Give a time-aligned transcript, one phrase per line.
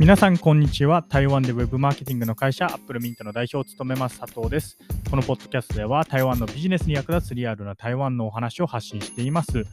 [0.00, 1.04] 皆さんこんにちは。
[1.06, 4.78] 台湾でウェブマーケティングの会社アップルミントの代表を務めます佐藤です。
[5.10, 9.66] このポッドキャストでは台湾のビジネスに役立つリアルな台湾のお話を発信しています。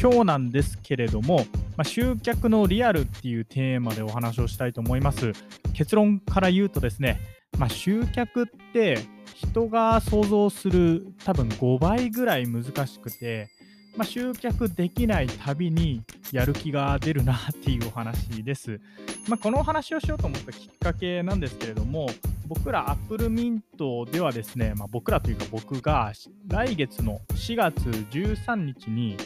[0.00, 1.40] 今日なんですけれども、
[1.76, 5.32] まあ、集客のリアルっていうテーマでお話をしたいと思います。
[5.74, 7.20] 結論から言うとですね
[7.58, 8.98] まあ、集客って
[9.34, 13.48] 人が想像する多分5倍ぐらい難しくて、
[13.96, 18.80] まあ、集客できないたびにやる気が出るなっていうお話です。
[19.28, 22.08] まあ、このお話をしようと思ったきっかけなんですけれども、
[22.48, 26.12] 僕ら Apple Mint ではですね、まあ、僕らというか僕が
[26.48, 29.16] 来月の4月13日に、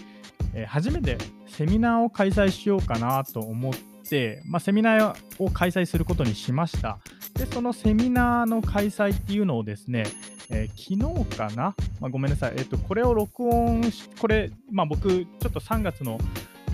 [0.55, 1.17] え、初めて
[1.47, 3.73] セミナーを開催しようかなと思っ
[4.09, 6.99] て、まあ、セミナーを開催することにしました。
[7.35, 10.05] で、そのセミナーの開催っていうのをですね、
[10.51, 16.19] えー、昨日かな、まあ、ごめんなさい、え、ー、と、これを録音し、これ、まあ、僕、ちょっと3月の、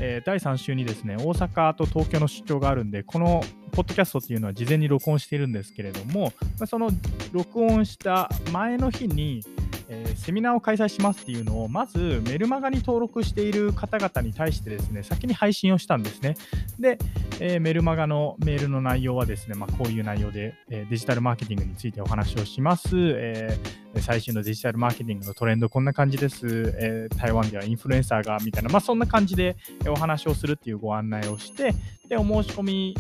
[0.01, 6.91] えー、第3週にですね、大阪と東京の出張があるんで、このポッドキャストっていうのは事前に録音しているんですけれども、まあ、その
[7.33, 9.43] 録音した前の日に、
[9.89, 16.37] えー、セミナーを開催しますっていうのを、まずメルマガに登録している方々に対してですね、先に配信をしたんですね。
[16.79, 16.99] で、
[17.41, 22.91] えー、メルマガのメールの内容はですね、まあ、こういう内容で、えー、デジタルマーケティングについてお話をします。
[22.95, 23.59] え
[24.01, 26.75] 最新のデジタルマーケティングのトレンドこんな感じです。
[26.79, 31.75] え台湾ではインフルエンサーがみたいな、まあ、そんな感じでお話をするっていうご案内をして、
[32.09, 32.97] で、お申し込み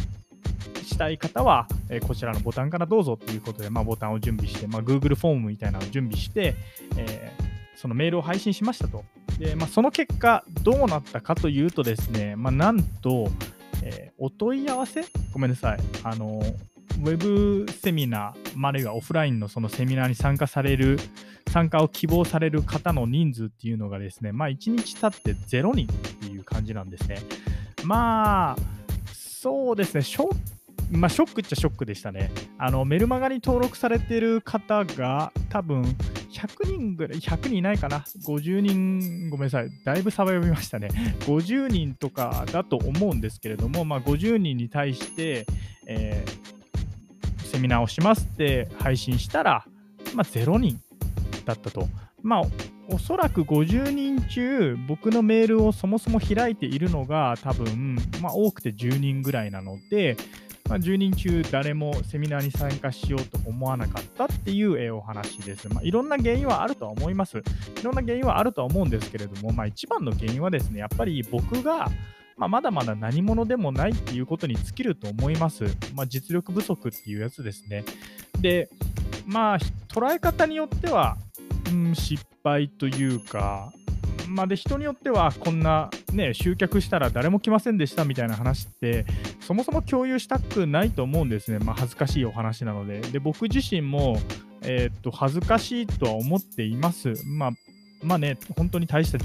[0.84, 6.54] したい方は、え、こちらのボタンからどうぞということで、まあ、ボタンを準備して、まあ、Google フォームみたいなのを準備して、
[6.96, 7.32] え、
[7.76, 9.04] そのメールを配信しましたと。
[9.38, 13.30] で、まあ、その結果、どうなったかというとですね、まあ、なんと、
[13.82, 15.04] え、お問い合わせ？
[15.32, 15.78] ごめんなさい。
[16.04, 16.42] あの、
[17.00, 20.98] ウェブセミナー、あるいはオフラインのそのセミナーに参加される、
[21.50, 27.18] 参加を希望される方の人数っていうのがですね、まあ1日経って0人っていう感じなんですね。
[27.82, 28.56] まあ、
[29.12, 30.36] そうですね、ショッ
[30.94, 32.30] まあ、ショックっちゃショックでしたね。
[32.58, 35.82] あのメルマガに登録されてる方が多分
[36.32, 40.88] 100人ぐらい、100人いないかな、50人、ごめんなさい、だいぶ差は読みましたね。
[41.20, 45.46] 50人とかだと思うんですけれども、まあ、50人に対して、
[45.86, 49.64] えー、セミナーをしますって配信したら、
[50.14, 50.80] まあ、0人
[51.44, 51.88] だったと。
[52.22, 52.42] まあ、
[52.88, 60.16] おそらく50人中、僕のメールをそもそも開いているのが多分、まあ、多くて10人ぐらいなので、
[60.68, 65.68] まあ、10人中誰もセミナーに参加しようと思わなかったっていうお話です。
[65.68, 67.38] まあ、いろんな原因はあるとは思います。
[67.38, 67.42] い
[67.82, 71.90] ろんな原因はあるとは思うんですけれども、まあ、一番の原因はですね、やっぱり僕が
[72.36, 75.64] まあ、まだまだ何者でもないっていうことに尽きると思います。
[75.94, 77.84] まあ、実力不足っていうやつですね。
[78.40, 78.68] で、
[79.26, 79.58] まあ、
[79.88, 81.16] 捉え方によっては、
[81.70, 83.72] うん、失敗というか、
[84.28, 89.04] まあ、で人によってはこんな、ね、集客したら誰も来ませんでしたみたいな話って
[89.40, 93.00] そもそも共有したくないと思うんですね、まあ、恥ずかしいお話なので。
[93.00, 94.18] で僕自身も、
[94.62, 97.50] えー、っと恥ずかしいとは思っています、まあ、
[98.02, 99.18] まあね本当に大した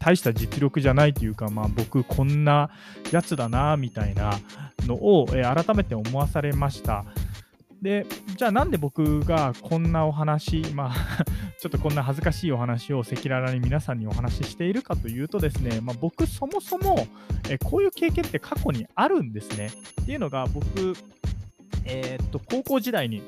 [0.00, 2.70] 大した実力じゃないというか、まあ、僕こんな
[3.10, 4.38] やつだなみたいな
[4.86, 7.06] のを、えー、改めて思わされました。
[7.84, 8.06] で
[8.38, 11.24] じゃあなんで僕がこんなお話、まあ
[11.60, 17.06] ちょっとこんな恥ずかしいお話を赤裸々に皆さんにお話ししているかというとですね、まあ、僕そもそも
[17.50, 19.68] えこういう経験って過去にあるんですね。
[20.00, 20.94] っていうのが僕、
[21.84, 23.22] えー、っと高校時代に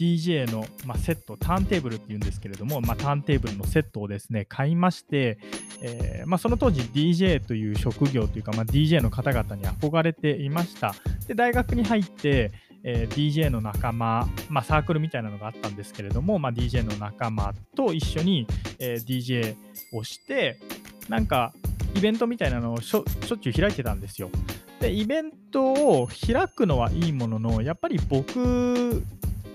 [0.00, 5.38] DJ の、まあ、セット、ターンテーブルっていうんですけれども、まあ、ターンテーブルのセットをですね、買いまして、
[5.82, 10.94] えー、まあ、その当時 DJ という職業というか、ま DJ の方々に憧れていました。
[11.26, 12.52] で、大学に入って、
[12.88, 18.46] えー、DJ の仲間、まあ、サークルみたいなのがあったんですけれども、まあ、DJ の仲間と一緒に、
[18.78, 19.56] えー、DJ
[19.92, 20.56] をして
[21.08, 21.52] なんか
[21.96, 24.30] イベントみたいなのをしょしょっちゅう開いてたんですよ。
[24.80, 29.02] でイベントを開くのはいいもののやっぱり僕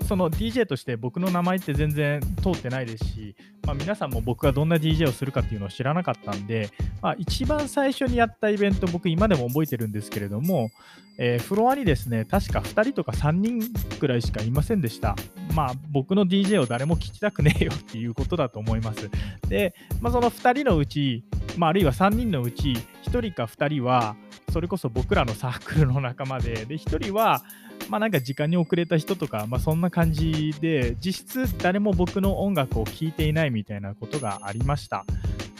[0.02, 3.36] その DJ として僕の名前って全然通ってないですし、
[3.66, 6.70] まあ、皆さんも僕がどんな DJ をするかっていうのを知らなかったんで、
[7.00, 10.70] まあ、一番最初にやったイベント、僕今でも覚えてるんですけれども、
[11.18, 13.62] えー、フロアにですね、確か2人とか3人
[13.98, 15.14] くらいしかいませんでした。
[15.54, 19.10] まあ、僕の DJ を誰も聞きたくねえよっていうことだと思います。
[19.48, 21.24] で、まあ、その2人のうち、
[21.56, 22.70] まあ、あるいは3人のうち、
[23.04, 24.16] 1人か2人は、
[24.52, 27.42] それこそ僕らのサークルの仲間で、で、1人は、
[27.88, 35.04] まあなんか時間に遅れた人とか、まあそんな感じで、実質誰も僕の音楽を聴いていないみたいなことがありました。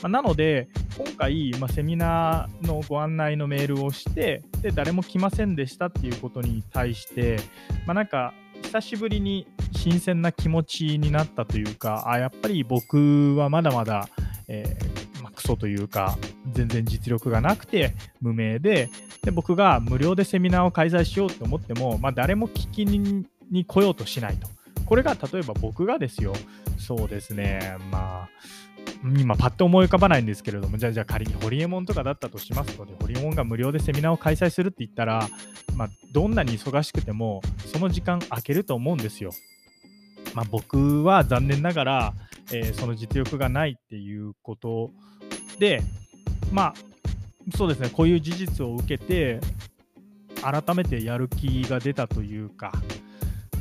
[0.02, 7.38] まあ、なので、今回、まあ、セミナーのご案内のメールをして、で、誰も来ませんでしたっていうことに対して、
[7.86, 14.08] まあなんか、久しぶりに新鮮な気持ちになったというか、あ、やっぱり僕はまだまだ、
[14.48, 14.91] えー、
[15.42, 16.16] クソというか、
[16.52, 18.88] 全然実力がなくて無名で、
[19.22, 24.48] で僕が無料でセミナーを開催しようと思っても、まあ、誰も聞きに来ようとしないと。
[24.86, 26.32] これが例えば僕がですよ、
[26.78, 28.28] そうですね、まあ、
[29.18, 35.28] 今パッと思い浮かばないんですけれども、じゃあじゃあ仮にホリエモンとかだったとしますので、ホリエモンが無料でセミナーを開催するって言ったら、
[35.76, 37.42] まあ、どんなに忙しくても、
[37.72, 39.32] その時間空けると思うんですよ。
[40.34, 42.14] まあ、僕は残念ながら、
[42.52, 44.90] えー、その実力がないっていうこと
[45.62, 45.80] で、
[46.50, 46.74] まあ、
[47.56, 49.38] そうですね、こういう事実を受けて、
[50.42, 52.72] 改めてやる気が出たというか、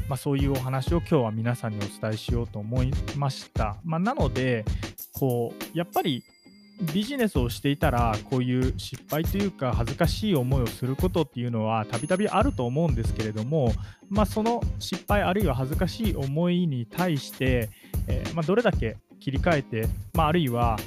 [0.09, 3.77] まあ、そういうお話を今日は皆さんにお伝えしようと思いました。
[3.83, 4.65] まあ、なので、
[5.13, 6.24] こうやっぱり
[6.92, 13.74] ビジネスをしていたらこういう失敗というか恥ずかしい思いをすることっていうのはたびたびあると思うんですけれども、
[14.09, 17.69] まあ、その失敗あるいは恥ずかしい思いに対して、
[18.07, 20.77] えー、まあ、どれだけ切り替えて、まあ、あるいは、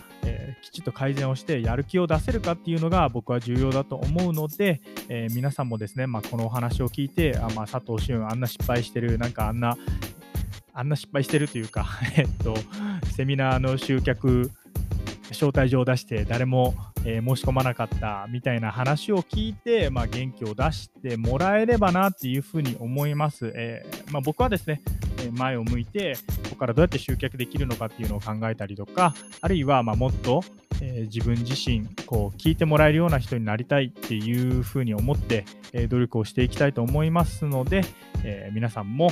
[0.64, 4.80] きちっと改善をしてやる気を出せるかっていうのが僕は重要だと思うので、
[5.10, 9.76] えー、皆さんもですね、まこのお話を聞いてあ、ま佐藤俊あんな失敗してるなんかあんな
[10.72, 12.56] あんな失敗してるというか、 えっと、
[13.14, 14.50] セミナーの集客、
[15.30, 16.74] 招待状を出して誰も、
[17.04, 23.52] えー、申し込まなかったみたいな話を聞いて、まあ、元気を出してもらえればなっていうふうに思います。
[23.54, 24.80] えー、まあ、僕はですね、
[25.32, 30.42] 前を向いて、ここからどうやって集客できるのかっていうのを考えたりとか、あるいはまもっと、
[30.80, 37.82] え、自分自身こう聞いてもらえるような人になりたいっていうふうに思って、え努力をしていきたいと思いますので、
[38.24, 39.10] え皆さんも、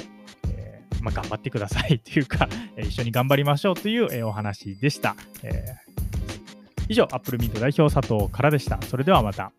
[1.03, 5.17] まあ、頑張ってくださいというか、 え一緒に頑張りましょうという、えお話でした。
[5.43, 5.65] え、
[6.89, 8.81] 以上、アップルミント代表佐藤からでした。
[8.83, 9.53] それではまた。